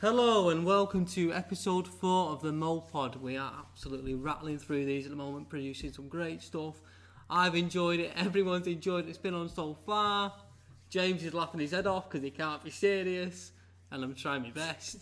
Hello 0.00 0.48
and 0.50 0.64
welcome 0.64 1.04
to 1.06 1.32
episode 1.32 1.88
four 1.88 2.30
of 2.30 2.40
the 2.40 2.52
MoPod. 2.52 3.20
We 3.20 3.36
are 3.36 3.52
absolutely 3.58 4.14
rattling 4.14 4.60
through 4.60 4.84
these 4.84 5.06
at 5.06 5.10
the 5.10 5.16
moment, 5.16 5.48
producing 5.48 5.92
some 5.92 6.06
great 6.06 6.40
stuff. 6.40 6.76
I've 7.28 7.56
enjoyed 7.56 7.98
it. 7.98 8.12
Everyone's 8.14 8.68
enjoyed 8.68 9.06
it. 9.06 9.08
It's 9.08 9.18
been 9.18 9.34
on 9.34 9.48
so 9.48 9.74
far. 9.74 10.32
James 10.88 11.24
is 11.24 11.34
laughing 11.34 11.58
his 11.58 11.72
head 11.72 11.88
off 11.88 12.08
because 12.08 12.22
he 12.22 12.30
can't 12.30 12.62
be 12.62 12.70
serious, 12.70 13.50
and 13.90 14.04
I'm 14.04 14.14
trying 14.14 14.42
my 14.42 14.52
best. 14.52 14.98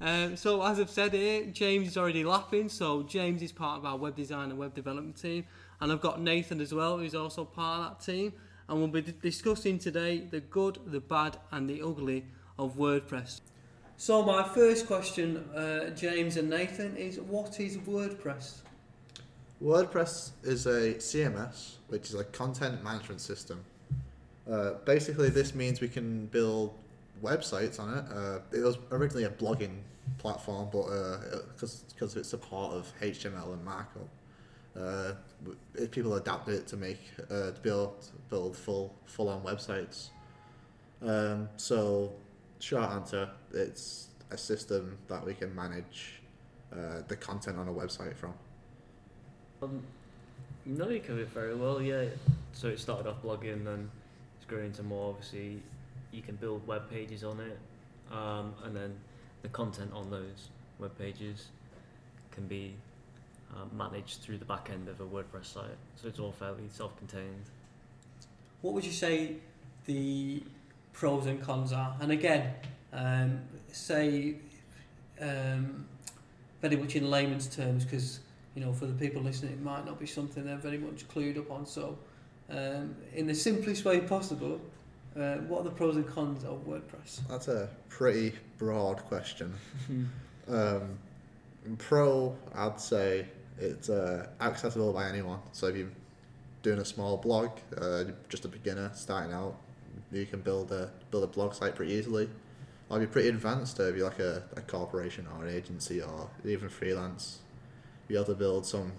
Um, 0.00 0.36
so 0.36 0.60
as 0.64 0.80
I've 0.80 0.90
said 0.90 1.12
here, 1.12 1.46
James 1.46 1.86
is 1.86 1.96
already 1.96 2.24
laughing. 2.24 2.68
So 2.68 3.04
James 3.04 3.42
is 3.42 3.52
part 3.52 3.78
of 3.78 3.84
our 3.84 3.96
web 3.96 4.16
design 4.16 4.50
and 4.50 4.58
web 4.58 4.74
development 4.74 5.16
team, 5.16 5.46
and 5.80 5.92
I've 5.92 6.00
got 6.00 6.20
Nathan 6.20 6.60
as 6.60 6.74
well, 6.74 6.98
who's 6.98 7.14
also 7.14 7.44
part 7.44 7.82
of 7.82 7.98
that 7.98 8.04
team. 8.04 8.32
And 8.68 8.78
we'll 8.78 8.88
be 8.88 9.14
discussing 9.22 9.78
today 9.78 10.18
the 10.18 10.40
good, 10.40 10.80
the 10.86 10.98
bad, 10.98 11.36
and 11.52 11.70
the 11.70 11.82
ugly 11.82 12.26
of 12.58 12.74
WordPress. 12.74 13.42
So 14.00 14.22
my 14.22 14.42
first 14.42 14.86
question, 14.86 15.44
uh, 15.54 15.90
James 15.90 16.38
and 16.38 16.48
Nathan, 16.48 16.96
is 16.96 17.20
what 17.20 17.60
is 17.60 17.76
WordPress? 17.76 18.62
WordPress 19.62 20.30
is 20.42 20.64
a 20.64 20.94
CMS, 20.94 21.74
which 21.88 22.08
is 22.08 22.14
a 22.14 22.24
content 22.24 22.82
management 22.82 23.20
system. 23.20 23.62
Uh, 24.50 24.70
basically, 24.86 25.28
this 25.28 25.54
means 25.54 25.82
we 25.82 25.88
can 25.88 26.24
build 26.28 26.72
websites 27.22 27.78
on 27.78 27.98
it. 27.98 28.04
Uh, 28.10 28.38
it 28.56 28.64
was 28.64 28.78
originally 28.90 29.24
a 29.24 29.28
blogging 29.28 29.76
platform, 30.16 30.70
but 30.72 30.86
because 31.52 31.84
because 31.92 32.16
it's 32.16 32.32
a 32.32 32.38
part 32.38 32.72
of 32.72 32.90
HTML 33.02 33.52
and 33.52 33.62
markup, 33.62 34.08
uh, 34.80 35.12
people 35.90 36.14
adapted 36.14 36.54
it 36.54 36.66
to 36.68 36.78
make 36.78 37.00
uh, 37.30 37.50
to 37.50 37.60
build 37.62 38.06
build 38.30 38.56
full 38.56 38.94
full 39.04 39.28
on 39.28 39.42
websites. 39.42 40.08
Um, 41.02 41.50
so, 41.58 42.14
short 42.60 42.90
answer, 42.90 43.28
it's 43.52 44.08
a 44.30 44.38
system 44.38 44.98
that 45.08 45.24
we 45.24 45.34
can 45.34 45.54
manage 45.54 46.20
uh, 46.72 47.02
the 47.08 47.16
content 47.16 47.58
on 47.58 47.68
a 47.68 47.72
website 47.72 48.16
from. 48.16 48.34
Um, 49.62 49.82
no, 50.64 50.88
you 50.88 51.00
covered 51.00 51.22
it 51.22 51.28
very 51.28 51.54
well. 51.54 51.82
Yeah. 51.82 52.04
So 52.52 52.68
it 52.68 52.78
started 52.78 53.08
off 53.08 53.22
blogging, 53.22 53.64
then 53.64 53.90
it's 54.36 54.46
grown 54.46 54.66
into 54.66 54.82
more. 54.82 55.10
Obviously, 55.10 55.62
you 56.12 56.22
can 56.22 56.36
build 56.36 56.66
web 56.66 56.88
pages 56.90 57.24
on 57.24 57.40
it, 57.40 57.58
um, 58.12 58.54
and 58.64 58.74
then 58.76 58.96
the 59.42 59.48
content 59.48 59.90
on 59.92 60.10
those 60.10 60.48
web 60.78 60.96
pages 60.98 61.48
can 62.30 62.46
be 62.46 62.74
um, 63.56 63.70
managed 63.76 64.20
through 64.20 64.38
the 64.38 64.44
back 64.44 64.70
end 64.70 64.88
of 64.88 65.00
a 65.00 65.04
WordPress 65.04 65.46
site. 65.46 65.64
So 65.96 66.08
it's 66.08 66.18
all 66.18 66.32
fairly 66.32 66.68
self-contained. 66.70 67.44
What 68.60 68.74
would 68.74 68.84
you 68.84 68.92
say 68.92 69.36
the 69.86 70.42
pros 70.92 71.26
and 71.26 71.42
cons 71.42 71.72
are? 71.72 71.96
And 72.00 72.12
again, 72.12 72.52
um, 72.92 73.40
say 73.72 74.36
um, 75.20 75.86
very 76.60 76.76
much 76.76 76.96
in 76.96 77.10
layman's 77.10 77.46
terms, 77.46 77.84
because 77.84 78.20
you 78.54 78.64
know 78.64 78.72
for 78.72 78.86
the 78.86 78.94
people 78.94 79.22
listening, 79.22 79.52
it 79.52 79.62
might 79.62 79.86
not 79.86 79.98
be 79.98 80.06
something 80.06 80.44
they're 80.44 80.56
very 80.56 80.78
much 80.78 81.08
clued 81.08 81.38
up 81.38 81.50
on. 81.50 81.66
So, 81.66 81.98
um, 82.50 82.94
in 83.14 83.26
the 83.26 83.34
simplest 83.34 83.84
way 83.84 84.00
possible, 84.00 84.60
uh, 85.16 85.36
what 85.48 85.60
are 85.60 85.64
the 85.64 85.70
pros 85.70 85.96
and 85.96 86.06
cons 86.06 86.44
of 86.44 86.66
WordPress? 86.66 87.20
That's 87.28 87.48
a 87.48 87.68
pretty 87.88 88.32
broad 88.58 88.98
question. 89.04 89.54
Um, 90.48 90.98
pro, 91.78 92.36
I'd 92.56 92.80
say 92.80 93.26
it's 93.58 93.88
uh, 93.88 94.26
accessible 94.40 94.92
by 94.92 95.08
anyone. 95.08 95.38
So 95.52 95.68
if 95.68 95.76
you're 95.76 95.88
doing 96.62 96.80
a 96.80 96.84
small 96.84 97.16
blog, 97.16 97.50
uh, 97.80 98.04
just 98.28 98.44
a 98.44 98.48
beginner 98.48 98.90
starting 98.94 99.32
out, 99.32 99.54
you 100.12 100.26
can 100.26 100.40
build 100.40 100.72
a 100.72 100.90
build 101.10 101.24
a 101.24 101.26
blog 101.26 101.54
site 101.54 101.74
pretty 101.74 101.92
easily. 101.92 102.28
If 102.90 102.98
you're 102.98 103.06
pretty 103.06 103.28
advanced, 103.28 103.78
if 103.78 103.96
you're 103.96 104.08
like 104.08 104.18
a, 104.18 104.42
a 104.56 104.62
corporation 104.62 105.28
or 105.36 105.46
an 105.46 105.54
agency 105.54 106.02
or 106.02 106.28
even 106.44 106.68
freelance, 106.68 107.38
be 108.08 108.16
able 108.16 108.24
to 108.24 108.34
build 108.34 108.66
some 108.66 108.92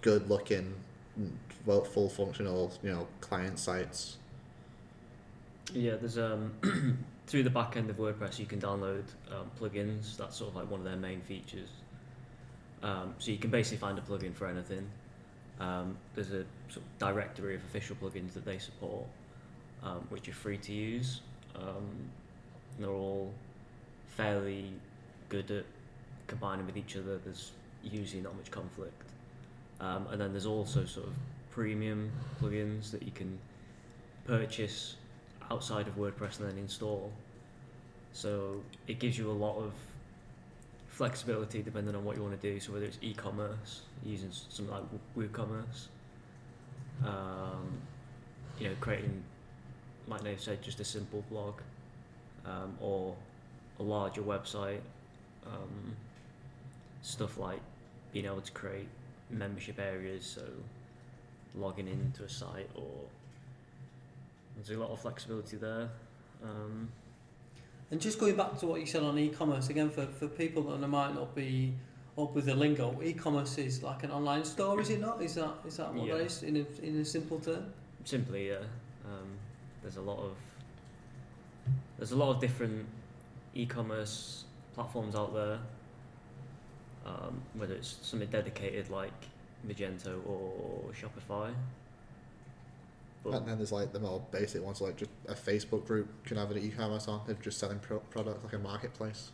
good 0.00 0.28
looking, 0.28 0.74
well, 1.64 1.84
full 1.84 2.08
functional, 2.08 2.72
you 2.82 2.90
know, 2.90 3.06
client 3.20 3.60
sites. 3.60 4.18
Yeah, 5.72 5.94
there's 5.94 6.18
um 6.18 6.52
through 7.26 7.44
the 7.44 7.50
back 7.50 7.76
end 7.76 7.88
of 7.88 7.96
WordPress 7.96 8.38
you 8.38 8.46
can 8.46 8.60
download 8.60 9.04
um, 9.30 9.50
plugins. 9.60 10.16
That's 10.16 10.36
sort 10.36 10.50
of 10.50 10.56
like 10.56 10.70
one 10.70 10.80
of 10.80 10.84
their 10.84 10.96
main 10.96 11.20
features. 11.20 11.68
Um, 12.82 13.14
so 13.18 13.30
you 13.30 13.38
can 13.38 13.50
basically 13.50 13.78
find 13.78 13.98
a 13.98 14.02
plugin 14.02 14.34
for 14.34 14.46
anything. 14.46 14.88
Um, 15.60 15.96
there's 16.14 16.32
a 16.32 16.44
sort 16.68 16.84
of 16.84 16.98
directory 16.98 17.54
of 17.54 17.62
official 17.64 17.96
plugins 17.96 18.32
that 18.32 18.44
they 18.44 18.58
support, 18.58 19.04
um, 19.82 20.06
which 20.08 20.28
are 20.28 20.32
free 20.32 20.58
to 20.58 20.72
use. 20.72 21.20
Um, 21.56 21.88
they're 22.78 22.90
all 22.90 23.32
fairly 24.16 24.72
good 25.28 25.50
at 25.50 25.64
combining 26.26 26.66
with 26.66 26.76
each 26.76 26.96
other. 26.96 27.18
There's 27.18 27.52
usually 27.82 28.22
not 28.22 28.36
much 28.36 28.50
conflict. 28.50 29.02
Um, 29.80 30.06
and 30.10 30.20
then 30.20 30.32
there's 30.32 30.46
also 30.46 30.84
sort 30.84 31.06
of 31.06 31.14
premium 31.50 32.10
plugins 32.40 32.90
that 32.92 33.02
you 33.02 33.10
can 33.10 33.38
purchase 34.26 34.96
outside 35.50 35.88
of 35.88 35.96
WordPress 35.96 36.38
and 36.40 36.50
then 36.50 36.58
install. 36.58 37.12
So 38.12 38.62
it 38.86 38.98
gives 38.98 39.18
you 39.18 39.30
a 39.30 39.32
lot 39.32 39.56
of 39.58 39.72
flexibility 40.88 41.62
depending 41.62 41.94
on 41.94 42.04
what 42.04 42.16
you 42.16 42.22
want 42.22 42.40
to 42.40 42.52
do. 42.52 42.60
So 42.60 42.72
whether 42.72 42.84
it's 42.84 42.98
e-commerce, 43.00 43.82
using 44.04 44.30
something 44.30 44.72
like 44.72 44.84
WooCommerce, 45.16 45.88
um, 47.04 47.80
you 48.58 48.68
know, 48.68 48.74
creating, 48.80 49.22
like 50.08 50.22
Nate 50.22 50.40
said, 50.40 50.62
just 50.62 50.80
a 50.80 50.84
simple 50.84 51.24
blog, 51.30 51.54
um, 52.44 52.76
or 52.80 53.14
a 53.78 53.82
larger 53.82 54.22
website, 54.22 54.80
um, 55.46 55.96
stuff 57.02 57.38
like 57.38 57.60
being 58.12 58.26
able 58.26 58.40
to 58.40 58.52
create 58.52 58.88
membership 59.30 59.78
areas, 59.78 60.24
so 60.26 60.42
logging 61.54 61.88
into 61.88 62.24
a 62.24 62.28
site 62.28 62.68
or 62.74 62.90
there's 64.56 64.70
a 64.76 64.80
lot 64.80 64.90
of 64.90 65.00
flexibility 65.00 65.56
there. 65.56 65.88
Um, 66.42 66.88
And 67.90 68.00
just 68.00 68.18
going 68.18 68.36
back 68.36 68.58
to 68.58 68.66
what 68.66 68.80
you 68.80 68.86
said 68.86 69.02
on 69.02 69.18
e-commerce 69.18 69.68
again, 69.68 69.90
for, 69.90 70.06
for 70.06 70.26
people 70.28 70.62
that 70.62 70.86
might 70.88 71.14
not 71.14 71.34
be 71.34 71.74
up 72.18 72.34
with 72.34 72.46
the 72.46 72.54
lingo, 72.54 72.98
e-commerce 73.02 73.58
is 73.58 73.82
like 73.82 74.02
an 74.02 74.10
online 74.10 74.44
store, 74.44 74.80
is 74.80 74.90
it 74.90 75.00
not? 75.00 75.22
Is 75.22 75.34
that 75.34 75.54
is 75.66 75.76
that 75.78 75.92
what 75.94 76.06
Yeah. 76.06 76.14
that 76.16 76.24
is 76.26 76.42
in 76.42 76.56
a, 76.56 76.64
in 76.86 77.00
a 77.00 77.04
simple 77.04 77.38
term? 77.38 77.72
simply, 78.04 78.48
yeah. 78.48 78.64
There's 79.82 79.96
a 79.96 80.02
lot 80.02 80.18
of 80.18 80.36
there's 81.96 82.12
a 82.12 82.16
lot 82.16 82.30
of 82.30 82.40
different 82.40 82.86
e-commerce 83.54 84.44
platforms 84.74 85.14
out 85.14 85.34
there. 85.34 85.58
Um, 87.04 87.42
whether 87.54 87.74
it's 87.74 87.98
something 88.02 88.28
dedicated 88.28 88.88
like 88.88 89.12
Magento 89.66 90.24
or 90.26 90.92
Shopify. 90.92 91.52
But 93.24 93.34
And 93.34 93.48
then 93.48 93.58
there's 93.58 93.72
like 93.72 93.92
the 93.92 94.00
more 94.00 94.22
basic 94.30 94.62
ones, 94.64 94.80
like 94.80 94.96
just 94.96 95.10
a 95.28 95.34
Facebook 95.34 95.86
group 95.86 96.08
can 96.24 96.36
have 96.36 96.50
an 96.50 96.58
e-commerce 96.58 97.08
on. 97.08 97.22
They're 97.26 97.36
just 97.36 97.58
selling 97.58 97.78
pro- 97.78 98.00
products 98.00 98.44
like 98.44 98.52
a 98.52 98.58
marketplace. 98.58 99.30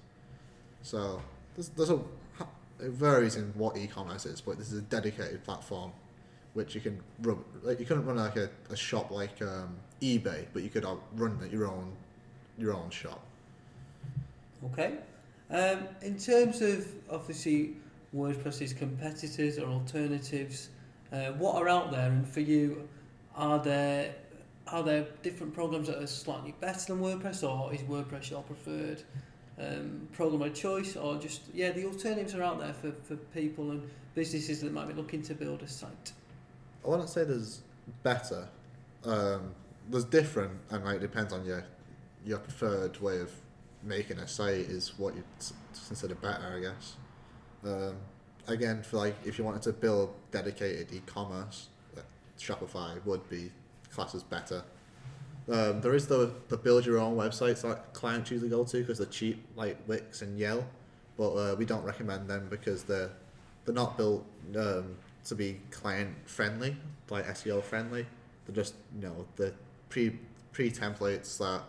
So 0.82 1.22
there's 1.54 1.68
there's 1.70 1.90
a 1.90 2.00
it 2.80 2.90
varies 2.90 3.36
in 3.36 3.52
what 3.54 3.76
e-commerce 3.76 4.26
is, 4.26 4.40
but 4.40 4.58
this 4.58 4.72
is 4.72 4.78
a 4.78 4.82
dedicated 4.82 5.44
platform 5.44 5.92
which 6.54 6.74
you 6.74 6.80
can 6.80 7.00
run. 7.22 7.42
Like 7.62 7.80
you 7.80 7.86
couldn't 7.86 8.04
run 8.04 8.16
like 8.16 8.36
a, 8.36 8.50
a 8.70 8.76
shop 8.76 9.10
like 9.10 9.40
um, 9.42 9.76
eBay, 10.00 10.46
but 10.52 10.62
you 10.62 10.70
could 10.70 10.84
uh, 10.84 10.96
run 11.16 11.38
your 11.52 11.66
own 11.66 11.92
your 12.56 12.74
own 12.74 12.90
shop. 12.90 13.20
Okay. 14.64 14.94
Um, 15.50 15.88
in 16.02 16.18
terms 16.18 16.60
of 16.60 16.86
obviously 17.10 17.76
WordPress's 18.14 18.72
competitors 18.72 19.58
or 19.58 19.68
alternatives, 19.68 20.68
uh, 21.12 21.32
what 21.32 21.56
are 21.56 21.68
out 21.68 21.90
there, 21.90 22.10
and 22.10 22.28
for 22.28 22.40
you, 22.40 22.88
are 23.34 23.58
there 23.58 24.14
are 24.66 24.82
there 24.82 25.06
different 25.22 25.54
programs 25.54 25.88
that 25.88 26.02
are 26.02 26.06
slightly 26.06 26.54
better 26.60 26.92
than 26.92 27.00
WordPress, 27.00 27.48
or 27.48 27.72
is 27.72 27.80
WordPress 27.82 28.30
your 28.30 28.42
preferred 28.42 29.02
um, 29.60 30.08
program 30.12 30.42
of 30.42 30.54
choice, 30.54 30.96
or 30.96 31.16
just 31.16 31.42
yeah, 31.54 31.70
the 31.70 31.84
alternatives 31.84 32.34
are 32.34 32.42
out 32.42 32.58
there 32.58 32.74
for, 32.74 32.92
for 33.04 33.16
people 33.32 33.70
and 33.70 33.88
businesses 34.14 34.60
that 34.60 34.72
might 34.72 34.88
be 34.88 34.94
looking 34.94 35.22
to 35.22 35.34
build 35.34 35.62
a 35.62 35.68
site. 35.68 36.12
I 36.84 36.88
wouldn't 36.88 37.08
say 37.08 37.24
there's 37.24 37.62
better. 38.02 38.48
Um, 39.04 39.54
there's 39.88 40.04
different, 40.04 40.52
and 40.70 40.84
like 40.84 40.96
it 40.96 41.00
depends 41.00 41.32
on 41.32 41.44
your 41.44 41.64
your 42.24 42.38
preferred 42.38 43.00
way 43.00 43.20
of 43.20 43.30
making 43.82 44.18
a 44.18 44.28
site 44.28 44.54
is 44.54 44.98
what 44.98 45.14
you 45.14 45.24
consider 45.86 46.14
better, 46.14 46.54
I 46.56 46.60
guess. 46.60 46.96
Um, 47.64 47.96
again, 48.46 48.82
for 48.82 48.98
like 48.98 49.16
if 49.24 49.38
you 49.38 49.44
wanted 49.44 49.62
to 49.62 49.72
build 49.72 50.14
dedicated 50.30 50.92
e-commerce, 50.92 51.68
uh, 51.96 52.00
Shopify 52.38 53.04
would 53.04 53.28
be 53.28 53.50
classes 53.90 54.22
better. 54.22 54.62
Um, 55.48 55.80
there 55.80 55.94
is 55.94 56.06
the 56.06 56.32
the 56.48 56.56
build 56.56 56.84
your 56.84 56.98
own 56.98 57.16
websites 57.16 57.62
that 57.62 57.92
clients 57.94 58.30
usually 58.30 58.50
go 58.50 58.64
to 58.64 58.78
because 58.78 58.98
they're 58.98 59.06
cheap, 59.06 59.46
like 59.56 59.78
Wix 59.86 60.22
and 60.22 60.38
Yell, 60.38 60.64
but 61.16 61.30
uh, 61.32 61.54
we 61.56 61.64
don't 61.64 61.84
recommend 61.84 62.28
them 62.28 62.48
because 62.50 62.84
they're 62.84 63.10
they're 63.64 63.74
not 63.74 63.96
built 63.96 64.26
um, 64.56 64.96
to 65.28 65.34
be 65.34 65.60
client 65.70 66.14
friendly, 66.26 66.76
like 67.10 67.26
SEO 67.26 67.62
friendly. 67.62 68.06
They're 68.46 68.56
just 68.56 68.74
you 68.94 69.08
know 69.08 69.26
the 69.36 69.52
pre 69.88 70.18
pre 70.52 70.70
templates 70.70 71.38
that 71.38 71.62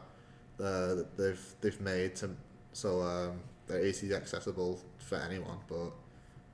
uh, 0.64 1.04
they've 1.18 1.56
they've 1.62 1.82
made 1.82 2.16
to 2.18 2.32
so 2.74 3.02
um, 3.02 3.40
they're 3.68 3.86
easily 3.86 4.14
accessible 4.14 4.80
for 5.00 5.18
anyone, 5.18 5.58
but 5.68 5.92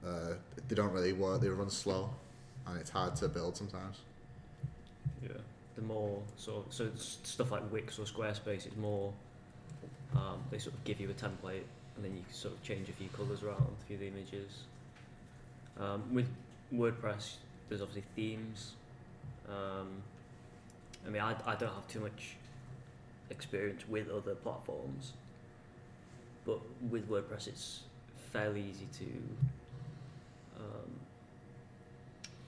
uh, 0.07 0.33
they 0.67 0.75
don't 0.75 0.91
really 0.91 1.13
work. 1.13 1.41
They 1.41 1.49
run 1.49 1.69
slow, 1.69 2.09
and 2.67 2.79
it's 2.79 2.89
hard 2.89 3.15
to 3.17 3.27
build 3.27 3.57
sometimes. 3.57 3.97
Yeah. 5.21 5.29
The 5.75 5.81
more 5.81 6.21
of, 6.47 6.65
so 6.69 6.89
stuff 6.95 7.51
like 7.51 7.69
Wix 7.71 7.99
or 7.99 8.03
Squarespace 8.03 8.67
is 8.67 8.75
more. 8.77 9.11
Um, 10.15 10.41
they 10.49 10.57
sort 10.57 10.75
of 10.75 10.83
give 10.85 11.01
you 11.01 11.09
a 11.09 11.13
template, 11.13 11.63
and 11.95 12.03
then 12.03 12.15
you 12.15 12.23
can 12.23 12.33
sort 12.33 12.53
of 12.53 12.63
change 12.63 12.87
a 12.87 12.93
few 12.93 13.09
colours 13.09 13.43
around, 13.43 13.75
a 13.81 13.85
few 13.85 13.95
of 13.95 13.99
the 13.99 14.07
images. 14.07 14.63
Um, 15.77 16.03
with 16.13 16.27
WordPress, 16.77 17.35
there's 17.69 17.81
obviously 17.81 18.03
themes. 18.15 18.73
Um, 19.49 19.87
I 21.05 21.09
mean, 21.09 21.21
I, 21.21 21.35
I 21.45 21.55
don't 21.55 21.73
have 21.73 21.87
too 21.87 21.99
much 21.99 22.35
experience 23.29 23.87
with 23.87 24.09
other 24.09 24.35
platforms, 24.35 25.13
but 26.45 26.59
with 26.89 27.09
WordPress, 27.09 27.47
it's 27.47 27.81
fairly 28.31 28.61
easy 28.61 28.87
to. 28.99 29.05
Um, 30.57 30.91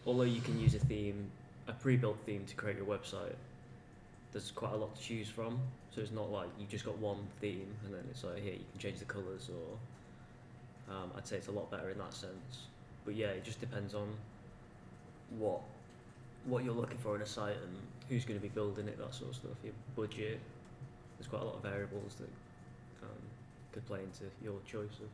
although 0.05 0.23
you 0.23 0.41
can 0.41 0.59
use 0.59 0.75
a 0.75 0.79
theme, 0.79 1.29
a 1.67 1.73
pre-built 1.73 2.17
theme 2.25 2.45
to 2.47 2.55
create 2.55 2.77
your 2.77 2.85
website, 2.85 3.35
there's 4.31 4.51
quite 4.51 4.73
a 4.73 4.77
lot 4.77 4.95
to 4.95 5.01
choose 5.01 5.29
from. 5.29 5.59
So 5.93 6.01
it's 6.01 6.11
not 6.11 6.31
like 6.31 6.49
you've 6.59 6.69
just 6.69 6.85
got 6.85 6.97
one 6.99 7.17
theme 7.41 7.67
and 7.85 7.93
then 7.93 8.03
it's 8.11 8.23
like 8.23 8.41
here 8.41 8.53
you 8.53 8.65
can 8.71 8.79
change 8.79 8.99
the 8.99 9.05
colours 9.05 9.49
or. 9.49 9.77
Um, 10.89 11.11
I'd 11.17 11.27
say 11.27 11.35
it's 11.35 11.49
a 11.49 11.51
lot 11.51 11.69
better 11.69 11.89
in 11.89 11.97
that 11.97 12.13
sense. 12.13 12.67
But 13.07 13.15
yeah, 13.15 13.27
it 13.27 13.45
just 13.45 13.61
depends 13.61 13.95
on 13.95 14.09
what 15.39 15.61
what 16.45 16.65
you're 16.65 16.73
looking 16.73 16.97
for 16.97 17.15
in 17.15 17.21
a 17.21 17.25
site 17.25 17.55
and 17.55 17.75
who's 18.09 18.25
going 18.25 18.37
to 18.37 18.43
be 18.43 18.49
building 18.49 18.87
it, 18.89 18.97
that 18.97 19.15
sort 19.15 19.29
of 19.29 19.35
stuff. 19.37 19.51
Your 19.63 19.73
budget. 19.95 20.41
There's 21.17 21.27
quite 21.27 21.41
a 21.41 21.45
lot 21.45 21.55
of 21.55 21.63
variables 21.63 22.15
that 22.15 22.29
um, 23.03 23.21
could 23.71 23.85
play 23.87 24.01
into 24.01 24.25
your 24.43 24.59
choice 24.67 24.99
of. 24.99 25.07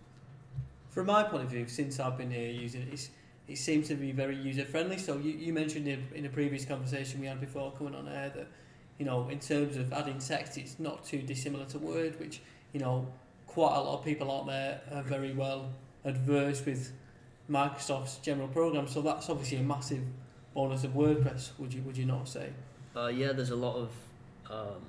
From 0.90 1.06
my 1.06 1.22
point 1.22 1.44
of 1.44 1.50
view, 1.52 1.68
since 1.68 2.00
I've 2.00 2.18
been 2.18 2.32
here 2.32 2.52
using 2.52 2.82
it, 2.82 3.10
it 3.48 3.58
seems 3.58 3.88
to 3.90 3.96
be 3.96 4.12
very 4.12 4.36
user 4.36 4.66
friendly. 4.66 4.98
So 4.98 5.18
you, 5.18 5.32
you 5.32 5.54
mentioned 5.54 5.88
in, 5.88 6.04
in 6.16 6.26
a 6.26 6.30
previous 6.30 6.66
conversation 6.66 7.22
we 7.22 7.28
had 7.28 7.40
before 7.40 7.72
coming 7.78 7.94
on 7.94 8.08
air 8.08 8.32
that, 8.36 8.48
you 8.98 9.06
know, 9.06 9.30
in 9.30 9.40
terms 9.40 9.78
of 9.78 9.94
adding 9.94 10.18
text, 10.18 10.58
it's 10.58 10.80
not 10.80 11.06
too 11.06 11.22
dissimilar 11.22 11.66
to 11.66 11.78
Word, 11.78 12.20
which, 12.20 12.42
you 12.74 12.80
know, 12.80 13.08
quite 13.46 13.76
a 13.76 13.80
lot 13.80 14.00
of 14.00 14.04
people 14.04 14.32
out 14.32 14.48
there 14.48 14.82
are 14.92 15.04
very 15.04 15.34
well 15.34 15.70
adverse 16.04 16.66
with 16.66 16.92
Microsoft's 17.54 18.18
general 18.18 18.48
program. 18.48 18.88
So 18.88 19.02
that's 19.02 19.30
obviously 19.30 19.58
a 19.58 19.64
massive 19.64 20.04
bonus 20.56 20.84
of 20.84 20.92
WordPress. 20.92 21.52
Would 21.60 21.74
you 21.74 21.82
would 21.84 21.96
you 21.96 22.06
not 22.06 22.28
say? 22.28 22.50
Uh, 22.96 23.08
yeah, 23.08 23.32
there's 23.32 23.52
a 23.52 23.56
lot 23.56 23.76
of 23.76 23.90
um, 24.50 24.82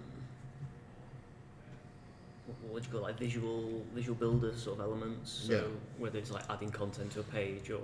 what, 2.47 2.57
what 2.63 2.73
would 2.75 2.85
you 2.85 2.91
call 2.91 3.01
it, 3.01 3.05
like 3.05 3.19
visual 3.19 3.83
visual 3.95 4.15
builders 4.17 4.63
sort 4.63 4.79
of 4.79 4.85
elements. 4.87 5.31
So 5.47 5.53
Yeah. 5.53 5.63
whether 5.99 6.19
it's 6.19 6.31
like 6.31 6.45
adding 6.51 6.71
content 6.71 7.13
to 7.13 7.21
a 7.21 7.25
page 7.25 7.71
or, 7.71 7.83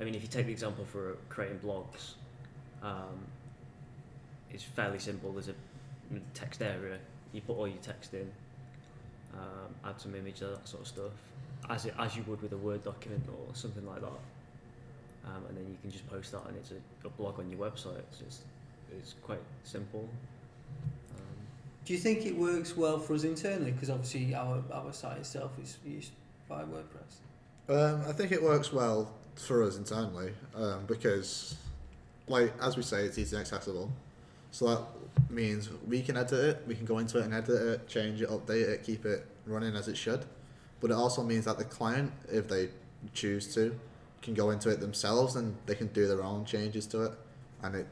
I 0.00 0.04
mean, 0.04 0.14
if 0.14 0.22
you 0.22 0.28
take 0.28 0.46
the 0.46 0.52
example 0.52 0.84
for 0.84 1.16
creating 1.28 1.58
blogs, 1.60 2.14
um, 2.82 3.18
it's 4.52 4.64
fairly 4.64 4.98
simple. 4.98 5.32
There's 5.32 5.48
a 5.48 5.54
text 6.34 6.62
area. 6.62 6.98
You 7.32 7.40
put 7.42 7.56
all 7.56 7.68
your 7.68 7.76
text 7.82 8.14
in, 8.14 8.28
um, 9.34 9.74
add 9.84 10.00
some 10.00 10.14
image, 10.16 10.40
that 10.40 10.66
sort 10.66 10.82
of 10.82 10.88
stuff, 10.88 11.12
as 11.68 11.86
it, 11.86 11.94
as 11.98 12.16
you 12.16 12.24
would 12.26 12.40
with 12.42 12.52
a 12.52 12.56
Word 12.56 12.82
document 12.84 13.24
or 13.28 13.54
something 13.54 13.86
like 13.86 14.00
that. 14.00 14.20
Um, 15.26 15.44
and 15.48 15.56
then 15.56 15.66
you 15.68 15.76
can 15.82 15.90
just 15.90 16.08
post 16.08 16.32
that, 16.32 16.46
and 16.48 16.56
it's 16.56 16.70
a, 16.70 17.06
a 17.06 17.10
blog 17.10 17.38
on 17.38 17.50
your 17.50 17.60
website. 17.60 18.02
So 18.10 18.24
it's 18.26 18.42
it's 18.96 19.14
quite 19.22 19.40
simple. 19.64 20.08
Um, 21.14 21.36
Do 21.84 21.92
you 21.92 21.98
think 21.98 22.26
it 22.26 22.36
works 22.36 22.76
well 22.76 22.98
for 22.98 23.14
us 23.14 23.24
internally? 23.24 23.72
Because 23.72 23.90
obviously 23.90 24.34
our, 24.34 24.62
our 24.72 24.92
site 24.92 25.18
itself 25.18 25.52
is 25.62 25.78
used 25.84 26.12
by 26.48 26.62
WordPress. 26.62 27.20
Um, 27.68 28.02
I 28.08 28.12
think 28.12 28.32
it 28.32 28.42
works 28.42 28.72
well 28.72 29.12
for 29.36 29.62
us 29.62 29.76
internally 29.76 30.32
um, 30.56 30.84
because, 30.86 31.56
like 32.26 32.52
as 32.60 32.76
we 32.76 32.82
say, 32.82 33.04
it's 33.04 33.18
easy 33.18 33.36
and 33.36 33.42
accessible. 33.42 33.92
So 34.50 34.66
that 34.66 35.30
means 35.30 35.68
we 35.86 36.02
can 36.02 36.16
edit 36.16 36.32
it, 36.32 36.62
we 36.66 36.74
can 36.74 36.84
go 36.84 36.98
into 36.98 37.18
it 37.18 37.24
and 37.24 37.34
edit 37.34 37.50
it, 37.50 37.88
change 37.88 38.20
it, 38.20 38.28
update 38.28 38.68
it, 38.68 38.82
keep 38.82 39.04
it 39.04 39.24
running 39.46 39.76
as 39.76 39.86
it 39.86 39.96
should. 39.96 40.24
But 40.80 40.90
it 40.90 40.94
also 40.94 41.22
means 41.22 41.44
that 41.44 41.58
the 41.58 41.64
client, 41.64 42.12
if 42.30 42.48
they 42.48 42.70
choose 43.14 43.54
to, 43.54 43.78
can 44.22 44.34
go 44.34 44.50
into 44.50 44.68
it 44.70 44.80
themselves 44.80 45.36
and 45.36 45.56
they 45.66 45.74
can 45.74 45.88
do 45.88 46.06
their 46.06 46.22
own 46.22 46.44
changes 46.44 46.86
to 46.88 47.04
it, 47.04 47.12
and 47.62 47.74
it, 47.74 47.86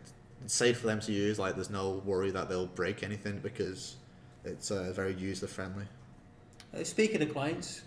it's 0.45 0.55
safe 0.55 0.79
for 0.79 0.87
them 0.87 1.01
to 1.01 1.13
use. 1.13 1.39
Like 1.39 1.55
there's 1.55 1.71
no 1.71 2.03
worry 2.05 2.31
that 2.31 2.49
they'll 2.49 2.67
break 2.67 3.03
anything 3.03 3.39
because 3.39 3.97
it's 4.45 4.71
uh, 4.71 4.93
very 4.95 5.15
user 5.15 5.47
friendly. 5.47 5.87
Uh, 6.75 6.85
speaking 6.85 7.23
of 7.23 7.33
clients, 7.33 7.83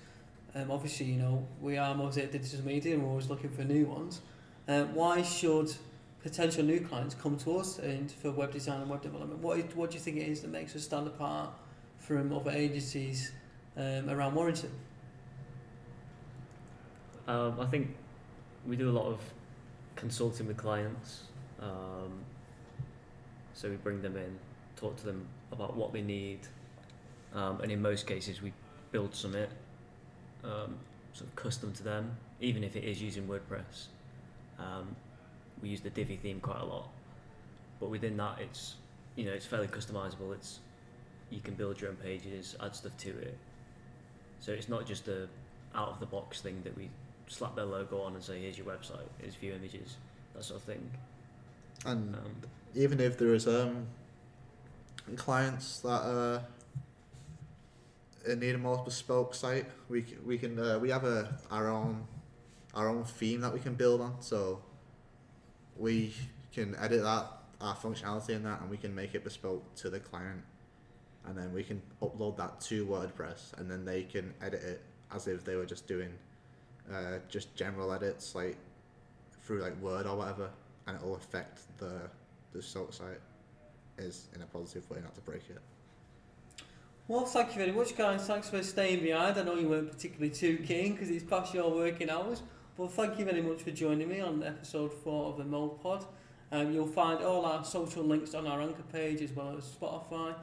um, 0.56 0.72
obviously 0.72 1.06
you 1.06 1.18
know 1.18 1.48
we 1.62 1.78
are 1.78 1.94
mostly 1.96 2.24
Mosaic 2.24 2.32
Digital 2.32 2.66
Media 2.66 2.94
and 2.96 3.04
we're 3.04 3.10
always 3.10 3.30
looking 3.30 3.50
for 3.50 3.64
new 3.64 3.86
ones. 3.86 4.22
Um, 4.68 4.94
why 4.94 5.22
should 5.22 5.74
potential 6.24 6.64
new 6.64 6.80
clients 6.80 7.16
come 7.16 7.38
to 7.38 7.58
us 7.58 7.80
and 7.80 8.12
for 8.12 8.32
web 8.32 8.52
design 8.52 8.82
and 8.82 8.90
web 8.90 9.02
development? 9.02 9.40
What 9.40 9.76
what 9.76 9.92
do 9.92 9.96
you 9.96 10.02
think 10.02 10.18
it 10.18 10.28
is 10.28 10.42
that 10.42 10.50
makes 10.52 10.76
us 10.76 10.84
stand 10.84 11.08
apart 11.08 11.50
from 11.98 12.34
other 12.34 12.52
agencies 12.52 13.32
um, 13.78 14.10
around 14.10 14.36
Warrington? 14.36 14.72
Um, 17.28 17.60
I 17.60 17.66
think 17.66 17.96
we 18.68 18.76
do 18.76 18.90
a 18.90 18.92
lot 18.92 19.06
of 19.08 19.20
consulting 19.96 20.48
with 20.48 20.58
clients. 20.58 21.24
Um, 21.60 22.24
so 23.54 23.70
we 23.70 23.76
bring 23.76 24.02
them 24.02 24.18
in, 24.18 24.40
talk 24.76 24.98
to 24.98 25.06
them 25.06 25.28
about 25.52 25.76
what 25.76 25.94
they 25.94 26.02
need, 26.02 26.40
um, 27.34 27.62
and 27.62 27.72
in 27.72 27.82
most 27.82 28.08
cases 28.08 28.42
we 28.42 28.54
build 28.92 29.14
Summit 29.14 29.50
um, 30.44 30.78
sort 31.14 31.30
of 31.30 31.36
custom 31.36 31.72
to 31.74 31.84
them, 31.84 32.18
even 32.40 32.64
if 32.64 32.76
it 32.76 32.84
is 32.84 33.02
using 33.02 33.28
WordPress. 33.28 33.88
Um, 34.58 34.96
we 35.62 35.70
use 35.70 35.82
the 35.82 35.90
Divi 35.90 36.18
theme 36.18 36.40
quite 36.40 36.62
a 36.62 36.66
lot, 36.66 36.90
but 37.80 37.90
within 37.90 38.18
that 38.18 38.40
it's 38.40 38.76
you 39.16 39.26
know 39.26 39.32
it's 39.32 39.46
fairly 39.46 39.68
customizable. 39.68 40.34
It's 40.34 40.60
you 41.30 41.40
can 41.40 41.54
build 41.54 41.80
your 41.80 41.92
own 41.92 41.98
pages, 41.98 42.56
add 42.62 42.76
stuff 42.76 42.98
to 42.98 43.10
it. 43.10 43.38
So 44.40 44.52
it's 44.52 44.70
not 44.70 44.88
just 44.88 45.08
a 45.08 45.28
out 45.76 45.90
of 45.90 46.00
the 46.00 46.06
box 46.06 46.42
thing 46.42 46.62
that 46.64 46.76
we 46.76 46.90
slap 47.32 47.56
their 47.56 47.66
logo 47.66 48.02
on 48.02 48.14
and 48.16 48.24
say, 48.24 48.42
here's 48.42 48.58
your 48.58 48.68
website, 48.68 49.08
here's 49.20 49.36
a 49.36 49.38
few 49.38 49.54
images, 49.54 49.98
that 50.34 50.44
sort 50.44 50.60
of 50.60 50.66
thing. 50.66 50.92
And 51.86 52.16
Um, 52.16 52.36
even 52.76 53.00
if 53.00 53.18
there 53.18 53.34
is 53.34 53.48
um 53.48 53.88
clients 55.16 55.80
that 55.80 55.90
uh 55.90 56.40
need 58.36 58.56
a 58.56 58.58
more 58.58 58.84
bespoke 58.84 59.34
site, 59.34 59.66
we 59.90 60.06
we 60.26 60.38
can 60.38 60.60
uh, 60.60 60.78
we 60.80 60.90
have 60.90 61.04
a 61.04 61.40
our 61.50 61.68
own 61.68 62.06
our 62.74 62.88
own 62.88 63.04
theme 63.04 63.42
that 63.42 63.54
we 63.54 63.60
can 63.60 63.74
build 63.74 64.00
on. 64.02 64.22
So 64.22 64.62
we 65.78 66.14
can 66.54 66.76
edit 66.76 67.02
that 67.02 67.26
our 67.60 67.76
functionality 67.76 68.30
in 68.30 68.44
that, 68.44 68.62
and 68.62 68.70
we 68.70 68.78
can 68.78 68.94
make 68.94 69.16
it 69.16 69.24
bespoke 69.24 69.64
to 69.76 69.90
the 69.90 70.00
client, 70.00 70.44
and 71.26 71.38
then 71.38 71.54
we 71.54 71.64
can 71.64 71.82
upload 72.02 72.38
that 72.38 72.60
to 72.62 72.86
WordPress, 72.86 73.58
and 73.58 73.70
then 73.70 73.86
they 73.86 74.04
can 74.04 74.34
edit 74.42 74.62
it 74.64 74.82
as 75.12 75.28
if 75.28 75.44
they 75.44 75.56
were 75.56 75.66
just 75.66 75.88
doing 75.88 76.14
uh, 76.92 77.20
just 77.30 77.56
general 77.56 77.92
edits 77.94 78.36
like 78.36 78.58
through 79.44 79.62
like 79.62 79.80
Word 79.82 80.06
or 80.06 80.18
whatever, 80.18 80.50
and 80.88 80.96
it 80.96 81.04
will 81.04 81.16
affect 81.16 81.62
the 81.78 82.02
the 82.54 82.62
salt 82.62 82.94
site 82.94 83.22
is 83.98 84.28
in 84.36 84.42
a 84.42 84.46
positive 84.46 84.90
way, 84.90 85.00
not 85.02 85.16
to 85.16 85.22
break 85.22 85.44
it. 85.50 85.60
Well, 87.08 87.26
thank 87.26 87.50
you 87.50 87.56
very 87.56 87.72
much, 87.72 87.96
guys. 87.96 88.26
Thanks 88.26 88.50
for 88.50 88.64
staying 88.64 89.02
behind. 89.04 89.38
I 89.38 89.44
know 89.44 89.56
you 89.56 89.68
weren't 89.68 89.92
particularly 89.92 90.34
too 90.34 90.58
keen 90.66 90.94
because 90.94 91.10
it's 91.10 91.24
past 91.24 91.54
your 91.54 91.70
working 91.72 92.10
hours. 92.10 92.42
But 92.78 92.92
thank 92.94 93.20
you 93.20 93.26
very 93.26 93.42
much 93.42 93.62
for 93.62 93.72
joining 93.72 94.08
me 94.08 94.22
on 94.22 94.44
episode 94.44 94.94
four 94.94 95.28
of 95.28 95.38
the 95.38 95.44
MoPod. 95.44 96.06
Um, 96.52 96.72
you'll 96.74 96.88
find 96.88 97.22
all 97.24 97.46
our 97.46 97.64
social 97.64 98.04
links 98.04 98.34
on 98.34 98.48
our 98.48 98.62
anchor 98.62 98.84
page 98.94 99.22
as 99.22 99.32
well 99.34 99.56
as 99.58 99.66
Spotify. 99.66 100.36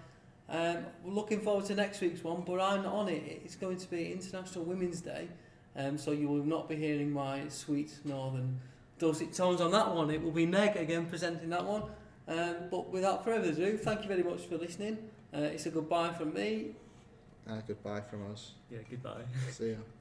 Um, 0.48 0.78
we're 1.04 1.12
looking 1.12 1.40
forward 1.40 1.66
to 1.66 1.74
next 1.74 2.00
week's 2.00 2.22
one, 2.24 2.42
but 2.46 2.60
I'm 2.60 2.86
on 2.86 3.08
it. 3.08 3.42
It's 3.44 3.56
going 3.56 3.76
to 3.78 3.90
be 3.90 4.12
International 4.12 4.64
Women's 4.64 5.00
Day, 5.00 5.28
um, 5.78 5.97
so 5.97 6.11
you 6.11 6.28
will 6.28 6.44
not 6.44 6.68
be 6.68 6.76
hearing 6.76 7.11
my 7.11 7.49
sweet 7.49 7.92
northern 8.04 8.61
dulcet 8.99 9.32
tones 9.32 9.61
on 9.61 9.70
that 9.70 9.94
one. 9.94 10.11
It 10.11 10.23
will 10.23 10.32
be 10.32 10.44
Neg 10.44 10.76
again 10.76 11.06
presenting 11.06 11.49
that 11.50 11.64
one. 11.64 11.85
Um, 12.26 12.56
but 12.70 12.90
without 12.90 13.25
further 13.25 13.50
ado, 13.50 13.78
thank 13.78 14.02
you 14.02 14.08
very 14.08 14.23
much 14.23 14.42
for 14.47 14.58
listening. 14.58 14.99
Uh, 15.32 15.42
it's 15.42 15.66
a 15.66 15.70
goodbye 15.70 16.12
from 16.12 16.35
me. 16.35 16.73
Uh, 17.49 17.61
goodbye 17.66 18.02
from 18.02 18.30
us. 18.30 18.52
yeah, 18.70 18.80
goodbye. 18.90 19.23
See 19.52 19.68
you. 19.68 19.78